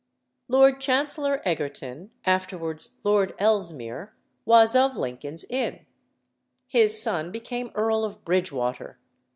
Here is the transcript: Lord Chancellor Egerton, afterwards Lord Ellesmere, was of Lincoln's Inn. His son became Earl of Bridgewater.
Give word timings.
Lord 0.47 0.81
Chancellor 0.81 1.43
Egerton, 1.45 2.09
afterwards 2.25 2.97
Lord 3.03 3.35
Ellesmere, 3.37 4.15
was 4.45 4.75
of 4.75 4.97
Lincoln's 4.97 5.43
Inn. 5.47 5.85
His 6.67 6.99
son 6.99 7.31
became 7.31 7.69
Earl 7.75 8.03
of 8.03 8.25
Bridgewater. 8.25 8.97